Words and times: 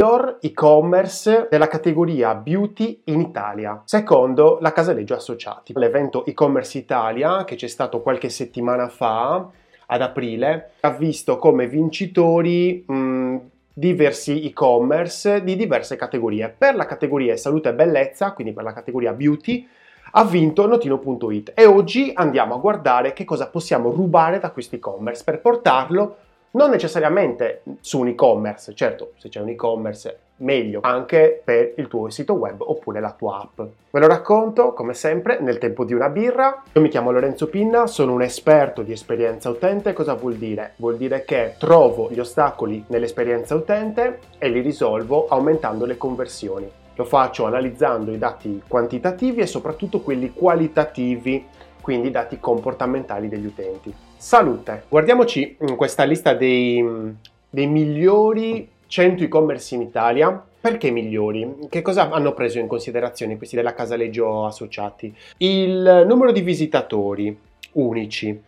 miglior 0.00 0.38
e-commerce 0.40 1.46
della 1.50 1.68
categoria 1.68 2.34
beauty 2.34 3.02
in 3.04 3.20
Italia, 3.20 3.82
secondo 3.84 4.56
la 4.62 4.72
Casaleggio 4.72 5.14
Associati. 5.14 5.74
L'evento 5.76 6.24
e-commerce 6.24 6.78
Italia 6.78 7.44
che 7.44 7.54
c'è 7.54 7.66
stato 7.66 8.00
qualche 8.00 8.30
settimana 8.30 8.88
fa, 8.88 9.46
ad 9.92 10.00
aprile, 10.00 10.70
ha 10.80 10.90
visto 10.92 11.36
come 11.36 11.66
vincitori 11.66 12.82
mh, 12.86 13.36
diversi 13.74 14.42
e-commerce 14.42 15.44
di 15.44 15.54
diverse 15.54 15.96
categorie. 15.96 16.48
Per 16.48 16.74
la 16.76 16.86
categoria 16.86 17.36
salute 17.36 17.68
e 17.68 17.74
bellezza, 17.74 18.32
quindi 18.32 18.54
per 18.54 18.64
la 18.64 18.72
categoria 18.72 19.12
beauty, 19.12 19.68
ha 20.12 20.24
vinto 20.24 20.66
Notino.it 20.66 21.52
e 21.54 21.66
oggi 21.66 22.10
andiamo 22.14 22.54
a 22.54 22.58
guardare 22.58 23.12
che 23.12 23.26
cosa 23.26 23.48
possiamo 23.48 23.90
rubare 23.90 24.38
da 24.38 24.50
questo 24.50 24.76
e-commerce 24.76 25.24
per 25.24 25.42
portarlo 25.42 26.16
non 26.52 26.70
necessariamente 26.70 27.62
su 27.80 28.00
un 28.00 28.08
e-commerce, 28.08 28.74
certo 28.74 29.12
se 29.16 29.28
c'è 29.28 29.40
un 29.40 29.50
e-commerce 29.50 30.18
meglio 30.40 30.80
anche 30.82 31.40
per 31.44 31.74
il 31.76 31.88
tuo 31.88 32.10
sito 32.10 32.34
web 32.34 32.60
oppure 32.60 33.00
la 33.00 33.12
tua 33.12 33.40
app. 33.40 33.68
Ve 33.90 34.00
lo 34.00 34.06
racconto 34.06 34.72
come 34.72 34.94
sempre 34.94 35.38
nel 35.40 35.58
tempo 35.58 35.84
di 35.84 35.94
una 35.94 36.08
birra. 36.08 36.62
Io 36.72 36.80
mi 36.80 36.88
chiamo 36.88 37.10
Lorenzo 37.10 37.48
Pinna, 37.48 37.86
sono 37.86 38.12
un 38.12 38.22
esperto 38.22 38.82
di 38.82 38.92
esperienza 38.92 39.48
utente. 39.50 39.92
Cosa 39.92 40.14
vuol 40.14 40.36
dire? 40.36 40.72
Vuol 40.76 40.96
dire 40.96 41.24
che 41.24 41.54
trovo 41.58 42.08
gli 42.10 42.18
ostacoli 42.18 42.84
nell'esperienza 42.88 43.54
utente 43.54 44.20
e 44.38 44.48
li 44.48 44.60
risolvo 44.60 45.28
aumentando 45.28 45.84
le 45.84 45.96
conversioni. 45.96 46.70
Lo 46.94 47.04
faccio 47.04 47.46
analizzando 47.46 48.12
i 48.12 48.18
dati 48.18 48.62
quantitativi 48.66 49.40
e 49.40 49.46
soprattutto 49.46 50.00
quelli 50.00 50.32
qualitativi, 50.32 51.46
quindi 51.80 52.08
i 52.08 52.10
dati 52.10 52.38
comportamentali 52.38 53.28
degli 53.28 53.46
utenti. 53.46 53.94
Salute! 54.20 54.82
Guardiamoci 54.90 55.56
in 55.60 55.76
questa 55.76 56.04
lista 56.04 56.34
dei, 56.34 56.84
dei 57.48 57.66
migliori 57.66 58.68
100 58.86 59.24
e-commerce 59.24 59.74
in 59.74 59.80
Italia. 59.80 60.44
Perché 60.60 60.90
migliori? 60.90 61.56
Che 61.70 61.80
cosa 61.80 62.10
hanno 62.10 62.34
preso 62.34 62.58
in 62.58 62.66
considerazione 62.66 63.38
questi 63.38 63.56
della 63.56 63.72
Casaleggio 63.72 64.44
Associati? 64.44 65.10
Il 65.38 66.04
numero 66.06 66.32
di 66.32 66.42
visitatori 66.42 67.34
unici 67.72 68.42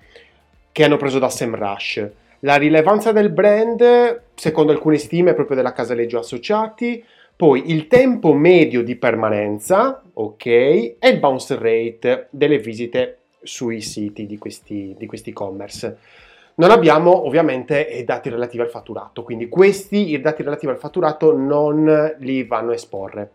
che 0.70 0.84
hanno 0.84 0.98
preso 0.98 1.18
da 1.18 1.30
SEMrush, 1.30 2.10
la 2.40 2.56
rilevanza 2.56 3.10
del 3.12 3.30
brand, 3.30 4.24
secondo 4.34 4.72
alcune 4.72 4.98
stime 4.98 5.32
proprio 5.32 5.56
della 5.56 5.72
Casaleggio 5.72 6.18
Associati, 6.18 7.02
poi 7.34 7.70
il 7.70 7.86
tempo 7.86 8.34
medio 8.34 8.84
di 8.84 8.94
permanenza, 8.96 10.02
ok, 10.12 10.46
e 10.46 10.98
il 11.00 11.18
bounce 11.18 11.54
rate 11.54 12.26
delle 12.28 12.58
visite 12.58 13.21
sui 13.42 13.80
siti 13.80 14.26
di 14.26 14.38
questi, 14.38 14.94
di 14.98 15.06
questi 15.06 15.30
e-commerce. 15.30 15.98
Non 16.54 16.70
abbiamo 16.70 17.26
ovviamente 17.26 17.80
i 17.80 18.04
dati 18.04 18.28
relativi 18.28 18.62
al 18.62 18.68
fatturato, 18.68 19.22
quindi 19.22 19.48
questi, 19.48 20.12
i 20.12 20.20
dati 20.20 20.42
relativi 20.42 20.70
al 20.70 20.78
fatturato, 20.78 21.36
non 21.36 22.14
li 22.18 22.44
vanno 22.44 22.72
a 22.72 22.74
esporre. 22.74 23.30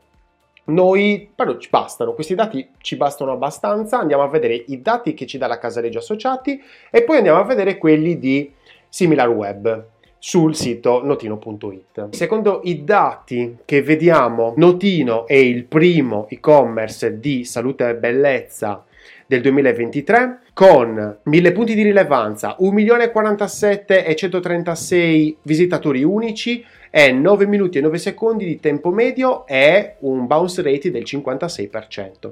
Noi 0.66 1.30
però 1.34 1.58
ci 1.58 1.70
bastano, 1.70 2.14
questi 2.14 2.36
dati 2.36 2.70
ci 2.80 2.98
bastano 2.98 3.32
abbastanza, 3.32 4.00
andiamo 4.00 4.24
a 4.24 4.28
vedere 4.28 4.54
i 4.68 4.82
dati 4.82 5.14
che 5.14 5.26
ci 5.26 5.38
dà 5.38 5.48
la 5.48 5.58
Casaleggio 5.58 6.00
Associati 6.00 6.62
e 6.92 7.04
poi 7.04 7.18
andiamo 7.18 7.40
a 7.40 7.46
vedere 7.46 7.78
quelli 7.78 8.20
di 8.20 8.52
SimilarWeb 8.90 9.86
sul 10.20 10.56
sito 10.56 11.04
notino.it. 11.04 12.10
Secondo 12.10 12.62
i 12.64 12.84
dati 12.84 13.58
che 13.64 13.82
vediamo, 13.82 14.54
Notino 14.58 15.26
è 15.26 15.36
il 15.36 15.64
primo 15.64 16.28
e-commerce 16.30 17.20
di 17.20 17.46
salute 17.46 17.90
e 17.90 17.96
bellezza 17.96 18.84
del 19.26 19.42
2023 19.42 20.40
con 20.54 21.18
1000 21.24 21.52
punti 21.52 21.76
di 21.76 21.84
rilevanza, 21.84 22.56
1.047 22.60 24.06
e 24.06 24.16
136 24.16 25.38
visitatori 25.42 26.04
unici 26.04 26.64
e 26.90 27.12
9 27.12 27.46
minuti 27.46 27.78
e 27.78 27.82
9 27.82 27.98
secondi 27.98 28.46
di 28.46 28.60
tempo 28.60 28.90
medio 28.92 29.46
e 29.46 29.96
un 30.00 30.26
bounce 30.26 30.62
rate 30.62 30.92
del 30.92 31.04
56%. 31.04 32.32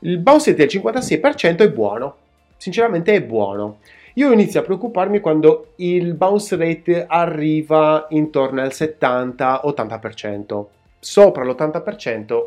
Il 0.00 0.18
bounce 0.18 0.50
rate 0.50 0.66
del 0.66 0.82
56% 0.82 1.58
è 1.58 1.70
buono, 1.70 2.16
sinceramente 2.56 3.14
è 3.14 3.22
buono. 3.22 3.78
Io 4.14 4.32
inizio 4.32 4.60
a 4.60 4.62
preoccuparmi 4.62 5.20
quando 5.20 5.72
il 5.76 6.14
bounce 6.14 6.56
rate 6.56 7.04
arriva 7.06 8.06
intorno 8.10 8.62
al 8.62 8.70
70-80%. 8.72 10.64
Sopra 10.98 11.44
l'80% 11.44 12.46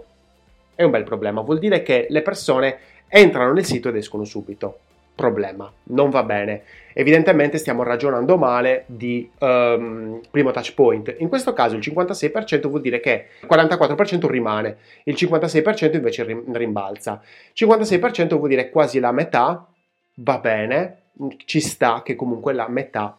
è 0.73 0.83
un 0.83 0.91
bel 0.91 1.03
problema, 1.03 1.41
vuol 1.41 1.59
dire 1.59 1.83
che 1.83 2.07
le 2.09 2.21
persone 2.21 2.77
entrano 3.09 3.51
nel 3.51 3.65
sito 3.65 3.89
ed 3.89 3.95
escono 3.95 4.23
subito. 4.23 4.79
Problema, 5.15 5.69
non 5.85 6.09
va 6.09 6.23
bene. 6.23 6.63
Evidentemente 6.93 7.57
stiamo 7.57 7.83
ragionando 7.83 8.37
male 8.37 8.85
di 8.87 9.29
um, 9.39 10.21
primo 10.31 10.51
touch 10.51 10.73
point. 10.73 11.13
In 11.17 11.27
questo 11.27 11.51
caso 11.51 11.75
il 11.75 11.81
56% 11.81 12.67
vuol 12.69 12.79
dire 12.79 13.01
che 13.01 13.25
il 13.41 13.47
44% 13.49 14.27
rimane, 14.27 14.77
il 15.03 15.15
56% 15.15 15.95
invece 15.95 16.23
rimbalza. 16.53 17.21
56% 17.53 18.37
vuol 18.37 18.47
dire 18.47 18.69
quasi 18.69 18.99
la 18.99 19.11
metà, 19.11 19.67
va 20.15 20.37
bene, 20.37 21.01
ci 21.43 21.59
sta 21.59 22.01
che 22.01 22.15
comunque 22.15 22.53
la 22.53 22.69
metà 22.69 23.17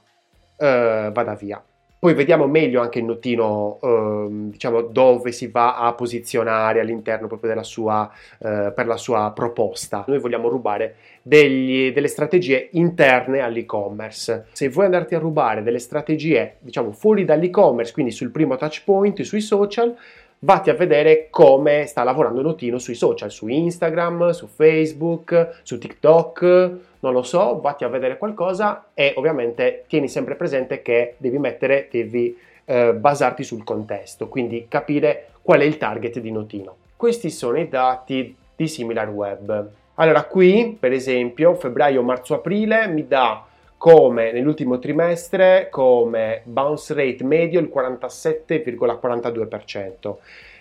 uh, 0.56 1.12
vada 1.12 1.34
via. 1.34 1.62
Poi 2.00 2.14
vediamo 2.14 2.46
meglio 2.46 2.80
anche 2.80 2.98
il 2.98 3.04
notino, 3.04 3.78
eh, 3.82 4.26
diciamo, 4.30 4.80
dove 4.80 5.32
si 5.32 5.48
va 5.48 5.76
a 5.76 5.92
posizionare 5.92 6.80
all'interno 6.80 7.26
proprio 7.26 7.50
della 7.50 7.62
sua, 7.62 8.10
eh, 8.38 8.72
per 8.74 8.86
la 8.86 8.96
sua 8.96 9.30
proposta. 9.34 10.04
Noi 10.08 10.18
vogliamo 10.18 10.48
rubare 10.48 10.94
degli, 11.20 11.92
delle 11.92 12.08
strategie 12.08 12.70
interne 12.72 13.40
all'e-commerce. 13.40 14.46
Se 14.52 14.70
vuoi 14.70 14.86
andarti 14.86 15.14
a 15.14 15.18
rubare 15.18 15.62
delle 15.62 15.78
strategie, 15.78 16.56
diciamo, 16.60 16.92
fuori 16.92 17.26
dall'e-commerce, 17.26 17.92
quindi 17.92 18.12
sul 18.12 18.30
primo 18.30 18.56
touch 18.56 18.82
point, 18.82 19.20
sui 19.20 19.42
social, 19.42 19.94
vatti 20.42 20.70
a 20.70 20.74
vedere 20.74 21.28
come 21.30 21.86
sta 21.86 22.02
lavorando 22.02 22.40
Notino 22.40 22.78
sui 22.78 22.94
social, 22.94 23.30
su 23.30 23.48
Instagram, 23.48 24.30
su 24.30 24.46
Facebook, 24.46 25.60
su 25.62 25.78
TikTok, 25.78 26.70
non 27.00 27.12
lo 27.12 27.22
so, 27.22 27.60
vatti 27.60 27.84
a 27.84 27.88
vedere 27.88 28.18
qualcosa 28.18 28.88
e 28.94 29.12
ovviamente 29.16 29.84
tieni 29.86 30.08
sempre 30.08 30.36
presente 30.36 30.82
che 30.82 31.14
devi 31.18 31.38
mettere, 31.38 31.88
devi 31.90 32.36
eh, 32.64 32.94
basarti 32.94 33.42
sul 33.42 33.64
contesto, 33.64 34.28
quindi 34.28 34.66
capire 34.68 35.28
qual 35.42 35.60
è 35.60 35.64
il 35.64 35.76
target 35.76 36.18
di 36.20 36.30
Notino. 36.30 36.76
Questi 36.96 37.30
sono 37.30 37.58
i 37.58 37.68
dati 37.68 38.36
di 38.54 38.68
SimilarWeb. 38.68 39.70
Allora 39.94 40.24
qui, 40.24 40.76
per 40.78 40.92
esempio, 40.92 41.54
febbraio, 41.54 42.02
marzo, 42.02 42.34
aprile 42.34 42.86
mi 42.88 43.06
dà 43.06 43.44
come 43.80 44.30
nell'ultimo 44.30 44.78
trimestre 44.78 45.68
come 45.70 46.42
bounce 46.44 46.92
rate 46.92 47.24
medio 47.24 47.60
il 47.60 47.72
47,42%. 47.74 50.16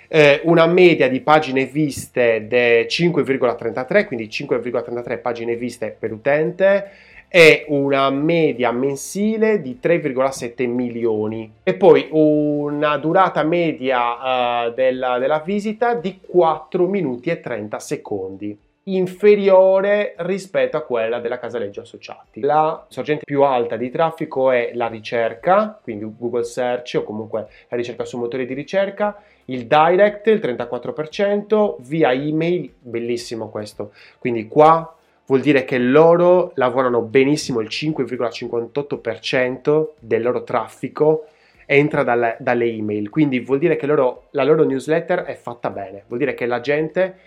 Eh, 0.08 0.40
una 0.46 0.66
media 0.68 1.10
di 1.10 1.20
pagine 1.20 1.66
viste 1.66 2.48
di 2.48 2.86
5,33, 2.88 4.06
quindi 4.06 4.28
5,33 4.28 5.20
pagine 5.20 5.58
viste 5.58 5.94
per 6.00 6.14
utente 6.14 6.92
e 7.28 7.66
una 7.68 8.10
media 8.10 8.72
mensile 8.72 9.62
di 9.62 9.80
3,7 9.84 10.66
milioni 10.70 11.56
e 11.62 11.74
poi 11.74 12.08
una 12.12 12.96
durata 12.96 13.44
media 13.44 14.68
uh, 14.68 14.74
della, 14.74 15.20
della 15.20 15.40
visita 15.40 15.94
di 15.94 16.22
4 16.26 16.88
minuti 16.88 17.32
e 17.32 17.42
30 17.42 17.80
secondi 17.80 18.58
inferiore 18.96 20.14
rispetto 20.18 20.78
a 20.78 20.82
quella 20.82 21.20
della 21.20 21.40
Casaleggio 21.40 21.82
Associati. 21.82 22.42
La 22.42 22.86
sorgente 22.90 23.24
più 23.26 23.42
alta 23.44 23.76
di 23.76 23.90
traffico 23.90 24.52
è 24.52 24.72
la 24.74 24.88
ricerca, 24.88 25.80
quindi 25.82 26.06
Google 26.18 26.44
Search 26.44 26.98
o 26.98 27.04
comunque 27.04 27.48
la 27.68 27.78
ricerca 27.78 28.06
su 28.06 28.18
motori 28.18 28.46
di 28.46 28.54
ricerca, 28.54 29.22
il 29.46 29.66
direct 29.68 30.28
il 30.28 30.40
34%, 30.40 31.76
via 31.80 32.14
email, 32.14 32.72
bellissimo 32.80 33.50
questo. 33.50 33.92
Quindi 34.20 34.48
qua 34.48 34.96
vuol 35.26 35.42
dire 35.42 35.66
che 35.66 35.78
loro 35.78 36.54
lavorano 36.56 37.02
benissimo, 37.02 37.60
il 37.60 37.68
5,58% 37.70 39.88
del 40.00 40.22
loro 40.22 40.44
traffico 40.44 41.26
entra 41.66 42.02
dalle, 42.02 42.38
dalle 42.40 42.66
email, 42.66 43.10
quindi 43.10 43.42
vuol 43.42 43.60
dire 43.60 43.76
che 43.76 43.86
loro, 43.86 44.30
la 44.32 44.44
loro 44.44 44.64
newsletter 44.64 45.20
è 45.20 45.36
fatta 45.36 45.70
bene, 45.70 46.02
vuol 46.08 46.18
dire 46.18 46.34
che 46.34 46.48
la 46.48 46.62
gente 46.62 47.18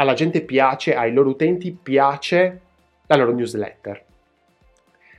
alla 0.00 0.14
gente 0.14 0.40
piace, 0.40 0.94
ai 0.94 1.12
loro 1.12 1.28
utenti 1.28 1.72
piace 1.72 2.60
la 3.06 3.16
loro 3.16 3.32
newsletter. 3.32 4.04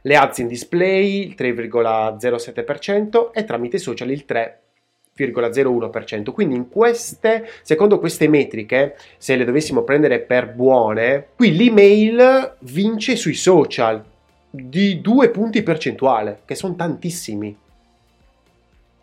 Le 0.02 0.16
ads 0.16 0.40
in 0.40 0.48
display 0.48 1.28
il 1.28 1.36
3,07% 1.38 3.30
e 3.32 3.44
tramite 3.44 3.78
social 3.78 4.10
il 4.10 4.26
3,01%. 4.28 6.32
Quindi 6.32 6.56
in 6.56 6.70
queste, 6.70 7.48
secondo 7.62 8.00
queste 8.00 8.28
metriche, 8.28 8.98
se 9.18 9.36
le 9.36 9.46
dovessimo 9.46 9.84
prendere 9.84 10.20
per 10.20 10.52
buone, 10.52 11.28
qui 11.36 11.56
l'email 11.56 12.56
vince 12.62 13.16
sui 13.16 13.36
social 13.36 14.04
di 14.50 15.00
due 15.00 15.30
punti 15.30 15.62
percentuali, 15.62 16.38
che 16.44 16.56
sono 16.56 16.76
tantissimi 16.76 17.56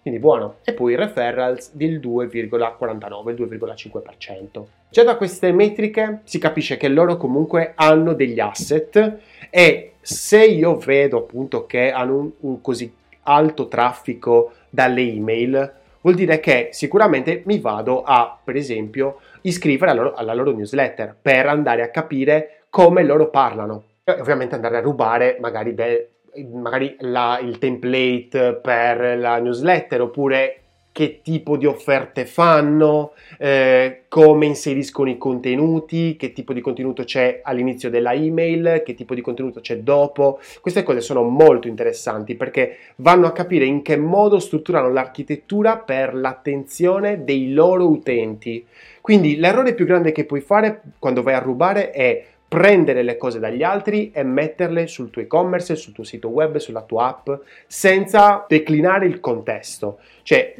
quindi 0.02 0.20
buono. 0.20 0.56
E 0.64 0.72
poi 0.72 0.92
il 0.92 0.98
referrals 0.98 1.74
del 1.74 2.00
2,49, 2.00 3.28
il 3.30 3.48
2,5%. 3.48 4.64
Già 4.90 5.04
da 5.04 5.16
queste 5.16 5.52
metriche 5.52 6.20
si 6.24 6.38
capisce 6.38 6.76
che 6.76 6.88
loro 6.88 7.16
comunque 7.16 7.72
hanno 7.74 8.14
degli 8.14 8.40
asset 8.40 9.18
e 9.50 9.92
se 10.00 10.44
io 10.44 10.76
vedo 10.76 11.18
appunto 11.18 11.66
che 11.66 11.90
hanno 11.92 12.16
un, 12.16 12.30
un 12.40 12.60
così 12.60 12.90
alto 13.24 13.68
traffico 13.68 14.52
dalle 14.70 15.02
email, 15.02 15.72
vuol 16.00 16.14
dire 16.14 16.40
che 16.40 16.70
sicuramente 16.72 17.42
mi 17.44 17.58
vado 17.58 18.02
a, 18.02 18.38
per 18.42 18.56
esempio, 18.56 19.18
iscrivere 19.42 19.90
alla 19.90 20.02
loro, 20.02 20.14
alla 20.14 20.34
loro 20.34 20.52
newsletter 20.52 21.14
per 21.20 21.46
andare 21.46 21.82
a 21.82 21.90
capire 21.90 22.64
come 22.70 23.02
loro 23.04 23.28
parlano. 23.28 23.84
E 24.04 24.12
ovviamente 24.12 24.54
andare 24.54 24.78
a 24.78 24.80
rubare 24.80 25.36
magari, 25.40 25.72
beh, 25.72 26.08
magari 26.44 26.96
la, 27.00 27.38
il 27.42 27.58
template 27.58 28.58
per 28.62 29.18
la 29.18 29.38
newsletter 29.38 30.02
oppure 30.02 30.62
che 30.98 31.20
tipo 31.22 31.56
di 31.56 31.64
offerte 31.64 32.26
fanno, 32.26 33.12
eh, 33.38 34.02
come 34.08 34.46
inseriscono 34.46 35.08
i 35.08 35.16
contenuti, 35.16 36.16
che 36.16 36.32
tipo 36.32 36.52
di 36.52 36.60
contenuto 36.60 37.04
c'è 37.04 37.38
all'inizio 37.44 37.88
della 37.88 38.14
email, 38.14 38.82
che 38.84 38.94
tipo 38.94 39.14
di 39.14 39.20
contenuto 39.20 39.60
c'è 39.60 39.78
dopo. 39.78 40.40
Queste 40.60 40.82
cose 40.82 41.00
sono 41.00 41.22
molto 41.22 41.68
interessanti 41.68 42.34
perché 42.34 42.78
vanno 42.96 43.28
a 43.28 43.32
capire 43.32 43.64
in 43.64 43.82
che 43.82 43.96
modo 43.96 44.40
strutturano 44.40 44.90
l'architettura 44.90 45.76
per 45.76 46.16
l'attenzione 46.16 47.22
dei 47.22 47.52
loro 47.52 47.88
utenti. 47.88 48.66
Quindi 49.00 49.36
l'errore 49.36 49.74
più 49.74 49.86
grande 49.86 50.10
che 50.10 50.24
puoi 50.24 50.40
fare 50.40 50.82
quando 50.98 51.22
vai 51.22 51.34
a 51.34 51.38
rubare 51.38 51.92
è 51.92 52.24
prendere 52.48 53.02
le 53.02 53.18
cose 53.18 53.38
dagli 53.38 53.62
altri 53.62 54.10
e 54.10 54.22
metterle 54.22 54.86
sul 54.86 55.10
tuo 55.10 55.20
e-commerce, 55.20 55.76
sul 55.76 55.92
tuo 55.92 56.04
sito 56.04 56.28
web, 56.28 56.56
sulla 56.56 56.82
tua 56.82 57.08
app, 57.08 57.30
senza 57.66 58.46
declinare 58.48 59.06
il 59.06 59.20
contesto. 59.20 59.98
Cioè, 60.22 60.54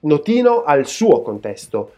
Notino 0.00 0.62
ha 0.62 0.74
il 0.74 0.86
suo 0.86 1.20
contesto, 1.20 1.92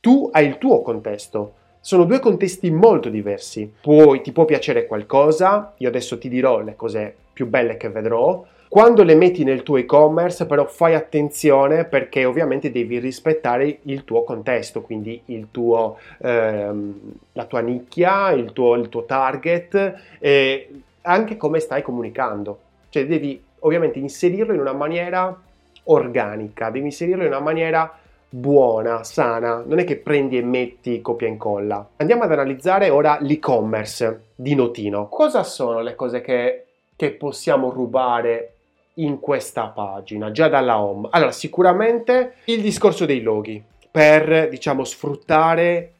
tu 0.00 0.28
hai 0.32 0.46
il 0.46 0.58
tuo 0.58 0.82
contesto. 0.82 1.54
Sono 1.80 2.04
due 2.04 2.20
contesti 2.20 2.70
molto 2.70 3.08
diversi. 3.08 3.72
Poi 3.80 4.20
ti 4.20 4.30
può 4.30 4.44
piacere 4.44 4.86
qualcosa, 4.86 5.74
io 5.78 5.88
adesso 5.88 6.18
ti 6.18 6.28
dirò 6.28 6.60
le 6.60 6.76
cose 6.76 7.14
più 7.32 7.48
belle 7.48 7.76
che 7.76 7.88
vedrò. 7.88 8.44
Quando 8.72 9.02
le 9.02 9.16
metti 9.16 9.44
nel 9.44 9.62
tuo 9.62 9.76
e-commerce, 9.76 10.46
però 10.46 10.64
fai 10.64 10.94
attenzione 10.94 11.84
perché 11.84 12.24
ovviamente 12.24 12.70
devi 12.70 12.98
rispettare 12.98 13.80
il 13.82 14.02
tuo 14.04 14.24
contesto, 14.24 14.80
quindi 14.80 15.22
tuo, 15.50 15.98
ehm, 16.22 16.98
la 17.32 17.44
tua 17.44 17.60
nicchia, 17.60 18.30
il 18.30 18.54
tuo, 18.54 18.76
il 18.76 18.88
tuo 18.88 19.04
target 19.04 20.16
e 20.18 20.70
anche 21.02 21.36
come 21.36 21.60
stai 21.60 21.82
comunicando. 21.82 22.60
Cioè 22.88 23.06
devi 23.06 23.44
ovviamente 23.58 23.98
inserirlo 23.98 24.54
in 24.54 24.60
una 24.60 24.72
maniera 24.72 25.38
organica, 25.84 26.70
devi 26.70 26.86
inserirlo 26.86 27.24
in 27.24 27.28
una 27.28 27.40
maniera 27.40 27.94
buona, 28.26 29.04
sana, 29.04 29.62
non 29.66 29.80
è 29.80 29.84
che 29.84 29.96
prendi 29.98 30.38
e 30.38 30.42
metti 30.42 31.02
copia 31.02 31.26
e 31.26 31.30
incolla. 31.30 31.86
Andiamo 31.96 32.22
ad 32.22 32.32
analizzare 32.32 32.88
ora 32.88 33.18
l'e-commerce 33.20 34.28
di 34.34 34.54
Notino. 34.54 35.08
Cosa 35.08 35.42
sono 35.42 35.82
le 35.82 35.94
cose 35.94 36.22
che, 36.22 36.64
che 36.96 37.10
possiamo 37.10 37.68
rubare 37.68 38.54
in 38.94 39.20
questa 39.20 39.68
pagina, 39.68 40.30
già 40.30 40.48
dalla 40.48 40.80
home? 40.80 41.08
Allora, 41.10 41.32
sicuramente 41.32 42.34
il 42.44 42.60
discorso 42.60 43.06
dei 43.06 43.22
loghi, 43.22 43.62
per, 43.90 44.48
diciamo, 44.48 44.84
sfruttare 44.84 45.92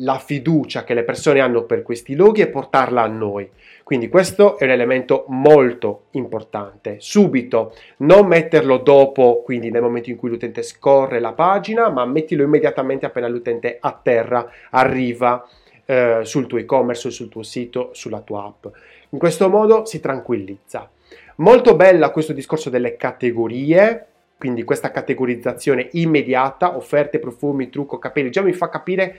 la 0.00 0.18
fiducia 0.18 0.84
che 0.84 0.94
le 0.94 1.02
persone 1.02 1.40
hanno 1.40 1.64
per 1.64 1.82
questi 1.82 2.14
loghi 2.14 2.40
e 2.40 2.48
portarla 2.48 3.02
a 3.02 3.08
noi. 3.08 3.48
Quindi 3.82 4.08
questo 4.08 4.58
è 4.58 4.64
un 4.64 4.70
elemento 4.70 5.24
molto 5.28 6.04
importante. 6.12 6.96
Subito, 7.00 7.74
non 7.98 8.26
metterlo 8.26 8.78
dopo, 8.78 9.42
quindi 9.42 9.70
nel 9.70 9.82
momento 9.82 10.10
in 10.10 10.16
cui 10.16 10.28
l'utente 10.28 10.62
scorre 10.62 11.20
la 11.20 11.32
pagina, 11.32 11.88
ma 11.88 12.04
mettilo 12.04 12.44
immediatamente 12.44 13.06
appena 13.06 13.28
l'utente 13.28 13.78
a 13.80 13.98
terra 14.00 14.48
arriva 14.70 15.46
eh, 15.86 16.20
sul 16.22 16.46
tuo 16.46 16.58
e-commerce, 16.58 17.10
sul 17.10 17.28
tuo 17.28 17.42
sito, 17.42 17.90
sulla 17.92 18.20
tua 18.20 18.44
app. 18.44 18.66
In 19.10 19.18
questo 19.18 19.48
modo 19.48 19.86
si 19.86 20.00
tranquillizza. 20.00 20.90
Molto 21.36 21.76
bella 21.76 22.10
questo 22.10 22.32
discorso 22.32 22.68
delle 22.70 22.96
categorie, 22.96 24.06
quindi 24.38 24.64
questa 24.64 24.90
categorizzazione 24.90 25.88
immediata, 25.92 26.76
offerte, 26.76 27.18
profumi, 27.18 27.70
trucco, 27.70 27.98
capelli, 27.98 28.30
già 28.30 28.42
mi 28.42 28.52
fa 28.52 28.68
capire 28.68 29.18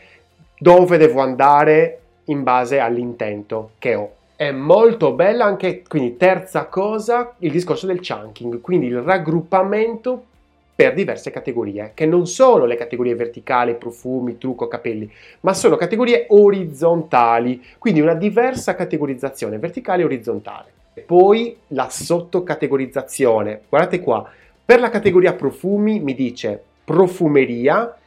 dove 0.58 0.98
devo 0.98 1.22
andare 1.22 2.00
in 2.26 2.44
base 2.44 2.80
all'intento 2.80 3.72
che 3.80 3.96
ho. 3.96 4.14
È 4.36 4.52
molto 4.52 5.14
bella 5.14 5.46
anche, 5.46 5.84
quindi 5.88 6.16
terza 6.16 6.66
cosa, 6.66 7.36
il 7.40 7.52
discorso 7.52 7.86
del 7.86 8.00
chunking, 8.06 8.62
quindi 8.62 8.88
il 8.88 9.02
raggruppamento 9.02 10.26
per 10.76 10.94
diverse 10.94 11.30
categorie, 11.30 11.92
che 11.94 12.06
non 12.06 12.26
sono 12.26 12.64
le 12.64 12.78
categorie 12.78 13.16
verticali, 13.16 13.76
profumi, 13.76 14.38
trucco, 14.38 14.70
capelli, 14.70 15.12
ma 15.42 15.54
sono 15.54 15.76
categorie 15.76 16.28
orizzontali, 16.30 17.62
quindi 17.78 18.00
una 18.00 18.14
diversa 18.14 18.76
categorizzazione 18.76 19.58
verticale 19.58 20.04
e 20.04 20.06
orizzontale. 20.06 20.72
Poi 21.10 21.58
la 21.70 21.90
sottocategorizzazione, 21.90 23.62
guardate 23.68 24.00
qua, 24.00 24.30
per 24.64 24.80
la 24.80 24.92
categoria 24.92 25.34
profumi 25.34 26.00
mi 26.00 26.14
dice 26.14 26.64
profumeria, 26.84 27.98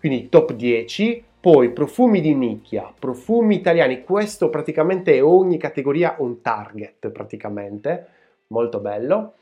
quindi 0.00 0.30
top 0.30 0.54
10, 0.54 1.22
poi 1.38 1.68
profumi 1.68 2.22
di 2.22 2.34
nicchia, 2.34 2.90
profumi 2.98 3.56
italiani, 3.56 4.04
questo 4.04 4.48
praticamente 4.48 5.16
è 5.16 5.22
ogni 5.22 5.58
categoria 5.58 6.14
un 6.20 6.40
target 6.40 7.10
praticamente, 7.10 8.06
molto 8.46 8.78
bello. 8.78 9.34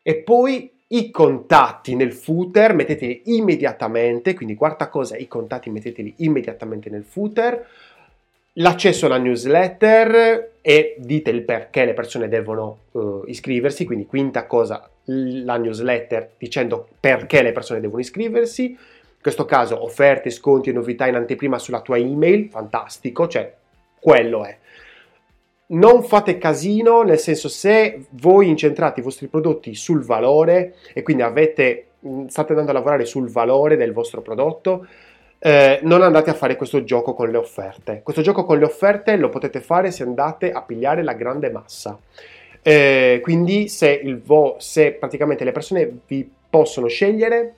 E 0.00 0.14
poi 0.18 0.70
i 0.86 1.10
contatti 1.10 1.96
nel 1.96 2.12
footer, 2.12 2.72
metteteli 2.72 3.22
immediatamente, 3.36 4.34
quindi 4.34 4.54
quarta 4.54 4.88
cosa, 4.88 5.16
i 5.16 5.26
contatti 5.26 5.70
metteteli 5.70 6.14
immediatamente 6.18 6.88
nel 6.88 7.02
footer. 7.02 7.66
L'accesso 8.56 9.06
alla 9.06 9.16
newsletter 9.16 10.56
e 10.60 10.94
dite 10.98 11.30
il 11.30 11.42
perché 11.42 11.86
le 11.86 11.94
persone 11.94 12.28
devono 12.28 12.80
uh, 12.92 13.22
iscriversi, 13.26 13.86
quindi 13.86 14.04
quinta 14.04 14.46
cosa, 14.46 14.88
la 15.04 15.56
newsletter 15.56 16.32
dicendo 16.36 16.86
perché 17.00 17.42
le 17.42 17.52
persone 17.52 17.80
devono 17.80 18.00
iscriversi 18.00 18.76
in 19.22 19.30
questo 19.30 19.44
caso 19.44 19.82
offerte, 19.82 20.30
sconti 20.30 20.70
e 20.70 20.72
novità 20.72 21.06
in 21.06 21.14
anteprima 21.14 21.58
sulla 21.58 21.80
tua 21.80 21.96
email, 21.96 22.48
fantastico, 22.50 23.28
cioè 23.28 23.54
quello 24.00 24.44
è. 24.44 24.58
Non 25.68 26.02
fate 26.02 26.38
casino, 26.38 27.02
nel 27.02 27.18
senso 27.18 27.48
se 27.48 28.06
voi 28.10 28.48
incentrate 28.48 29.00
i 29.00 29.02
vostri 29.02 29.28
prodotti 29.28 29.74
sul 29.74 30.04
valore 30.04 30.74
e 30.92 31.02
quindi 31.02 31.22
avete, 31.22 31.86
state 32.26 32.50
andando 32.50 32.72
a 32.72 32.74
lavorare 32.74 33.04
sul 33.04 33.30
valore 33.30 33.76
del 33.76 33.92
vostro 33.92 34.20
prodotto, 34.20 34.86
eh, 35.44 35.80
non 35.82 36.02
andate 36.02 36.30
a 36.30 36.34
fare 36.34 36.54
questo 36.54 36.84
gioco 36.84 37.14
con 37.14 37.28
le 37.28 37.36
offerte. 37.36 38.00
Questo 38.04 38.22
gioco 38.22 38.44
con 38.44 38.60
le 38.60 38.64
offerte 38.64 39.16
lo 39.16 39.28
potete 39.28 39.60
fare 39.60 39.90
se 39.90 40.04
andate 40.04 40.52
a 40.52 40.62
pigliare 40.62 41.02
la 41.02 41.14
grande 41.14 41.50
massa. 41.50 41.98
Eh, 42.62 43.18
quindi 43.24 43.66
se, 43.66 44.20
vo- 44.24 44.54
se 44.60 44.92
praticamente 44.92 45.42
le 45.42 45.50
persone 45.50 45.98
vi 46.06 46.30
possono 46.48 46.86
scegliere 46.86 47.54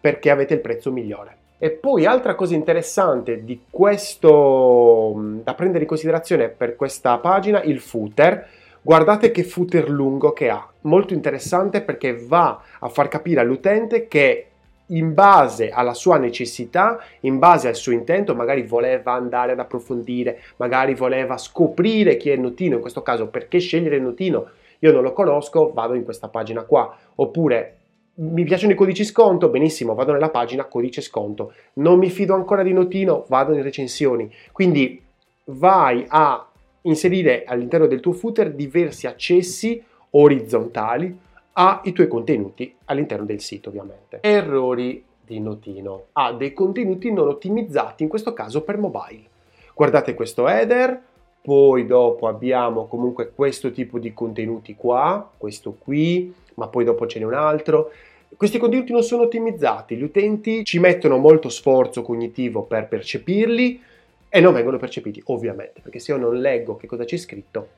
perché 0.00 0.30
avete 0.30 0.54
il 0.54 0.60
prezzo 0.60 0.90
migliore. 0.90 1.36
E 1.58 1.68
poi 1.72 2.06
altra 2.06 2.34
cosa 2.34 2.54
interessante 2.54 3.44
di 3.44 3.64
questo 3.68 5.12
da 5.44 5.52
prendere 5.52 5.82
in 5.82 5.88
considerazione 5.88 6.48
per 6.48 6.74
questa 6.74 7.18
pagina, 7.18 7.62
il 7.62 7.80
footer. 7.80 8.48
Guardate 8.80 9.30
che 9.30 9.44
footer 9.44 9.90
lungo 9.90 10.32
che 10.32 10.48
ha, 10.48 10.66
molto 10.82 11.12
interessante 11.12 11.82
perché 11.82 12.16
va 12.16 12.62
a 12.78 12.88
far 12.88 13.08
capire 13.08 13.40
all'utente 13.40 14.08
che 14.08 14.46
in 14.90 15.14
base 15.14 15.70
alla 15.70 15.94
sua 15.94 16.16
necessità, 16.18 17.02
in 17.20 17.38
base 17.38 17.68
al 17.68 17.74
suo 17.74 17.92
intento, 17.92 18.34
magari 18.34 18.62
voleva 18.62 19.12
andare 19.12 19.52
ad 19.52 19.58
approfondire, 19.58 20.40
magari 20.56 20.94
voleva 20.94 21.36
scoprire 21.36 22.16
chi 22.16 22.30
è 22.30 22.36
notino, 22.36 22.76
in 22.76 22.80
questo 22.80 23.02
caso 23.02 23.28
perché 23.28 23.58
scegliere 23.58 23.98
notino, 23.98 24.48
io 24.80 24.92
non 24.92 25.02
lo 25.02 25.12
conosco, 25.12 25.72
vado 25.72 25.94
in 25.94 26.04
questa 26.04 26.28
pagina 26.28 26.62
qua, 26.62 26.96
oppure 27.16 27.76
mi 28.20 28.44
piacciono 28.44 28.72
i 28.72 28.76
codici 28.76 29.04
sconto, 29.04 29.48
benissimo, 29.48 29.94
vado 29.94 30.12
nella 30.12 30.30
pagina 30.30 30.64
codice 30.64 31.00
sconto. 31.00 31.54
Non 31.74 31.98
mi 31.98 32.10
fido 32.10 32.34
ancora 32.34 32.62
di 32.62 32.72
Notino, 32.72 33.24
vado 33.28 33.54
in 33.54 33.62
recensioni. 33.62 34.30
Quindi 34.52 35.02
vai 35.44 36.04
a 36.06 36.46
inserire 36.82 37.44
all'interno 37.44 37.86
del 37.86 38.00
tuo 38.00 38.12
footer 38.12 38.52
diversi 38.52 39.06
accessi 39.06 39.82
orizzontali 40.10 41.18
ai 41.60 41.92
tuoi 41.92 42.08
contenuti 42.08 42.74
all'interno 42.86 43.26
del 43.26 43.40
sito, 43.40 43.68
ovviamente. 43.68 44.18
Errori 44.22 45.04
di 45.20 45.40
Notino. 45.40 46.06
Ha 46.12 46.32
dei 46.32 46.54
contenuti 46.54 47.12
non 47.12 47.28
ottimizzati, 47.28 48.02
in 48.02 48.08
questo 48.08 48.32
caso 48.32 48.62
per 48.62 48.78
mobile. 48.78 49.28
Guardate 49.74 50.14
questo 50.14 50.48
header, 50.48 50.98
poi 51.42 51.86
dopo 51.86 52.28
abbiamo 52.28 52.86
comunque 52.86 53.32
questo 53.34 53.70
tipo 53.72 53.98
di 53.98 54.14
contenuti 54.14 54.74
qua, 54.74 55.30
questo 55.36 55.76
qui, 55.78 56.32
ma 56.54 56.68
poi 56.68 56.84
dopo 56.84 57.06
ce 57.06 57.18
n'è 57.18 57.26
un 57.26 57.34
altro. 57.34 57.90
Questi 58.34 58.58
contenuti 58.58 58.92
non 58.92 59.02
sono 59.02 59.24
ottimizzati, 59.24 59.96
gli 59.96 60.02
utenti 60.02 60.64
ci 60.64 60.78
mettono 60.78 61.18
molto 61.18 61.50
sforzo 61.50 62.00
cognitivo 62.00 62.62
per 62.62 62.88
percepirli 62.88 63.82
e 64.30 64.40
non 64.40 64.54
vengono 64.54 64.78
percepiti, 64.78 65.20
ovviamente, 65.26 65.80
perché 65.82 65.98
se 65.98 66.12
io 66.12 66.18
non 66.18 66.38
leggo 66.38 66.76
che 66.76 66.86
cosa 66.86 67.04
c'è 67.04 67.16
scritto, 67.16 67.68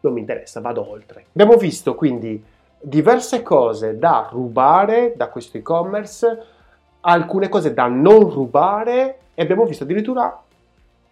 non 0.00 0.12
mi 0.12 0.20
interessa, 0.20 0.60
vado 0.60 0.88
oltre. 0.88 1.26
Abbiamo 1.32 1.56
visto 1.56 1.94
quindi 1.94 2.42
diverse 2.86 3.42
cose 3.42 3.98
da 3.98 4.28
rubare 4.30 5.14
da 5.16 5.28
questo 5.28 5.56
e-commerce, 5.56 6.42
alcune 7.00 7.48
cose 7.48 7.72
da 7.72 7.86
non 7.86 8.30
rubare 8.30 9.18
e 9.34 9.42
abbiamo 9.42 9.64
visto 9.64 9.84
addirittura 9.84 10.42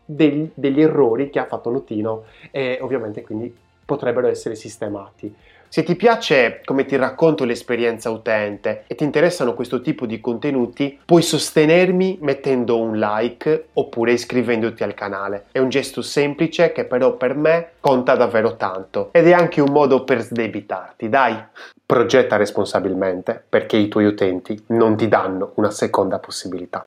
degli, 0.04 0.50
degli 0.52 0.82
errori 0.82 1.30
che 1.30 1.38
ha 1.38 1.46
fatto 1.46 1.70
Notino 1.70 2.24
e 2.50 2.78
ovviamente 2.82 3.22
quindi 3.22 3.54
potrebbero 3.84 4.28
essere 4.28 4.54
sistemati. 4.54 5.34
Se 5.74 5.84
ti 5.84 5.96
piace 5.96 6.60
come 6.66 6.84
ti 6.84 6.96
racconto 6.96 7.44
l'esperienza 7.44 8.10
utente 8.10 8.84
e 8.86 8.94
ti 8.94 9.04
interessano 9.04 9.54
questo 9.54 9.80
tipo 9.80 10.04
di 10.04 10.20
contenuti, 10.20 10.98
puoi 11.02 11.22
sostenermi 11.22 12.18
mettendo 12.20 12.78
un 12.78 12.98
like 12.98 13.68
oppure 13.72 14.12
iscrivendoti 14.12 14.82
al 14.82 14.92
canale. 14.92 15.46
È 15.50 15.58
un 15.60 15.70
gesto 15.70 16.02
semplice 16.02 16.72
che 16.72 16.84
però 16.84 17.16
per 17.16 17.34
me 17.34 17.68
conta 17.80 18.16
davvero 18.16 18.56
tanto 18.56 19.08
ed 19.12 19.26
è 19.26 19.32
anche 19.32 19.62
un 19.62 19.72
modo 19.72 20.04
per 20.04 20.20
sdebitarti. 20.20 21.08
Dai, 21.08 21.42
progetta 21.86 22.36
responsabilmente 22.36 23.42
perché 23.48 23.78
i 23.78 23.88
tuoi 23.88 24.04
utenti 24.04 24.64
non 24.68 24.96
ti 24.96 25.08
danno 25.08 25.52
una 25.54 25.70
seconda 25.70 26.18
possibilità. 26.18 26.80